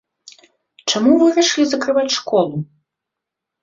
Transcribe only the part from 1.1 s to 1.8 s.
вырашылі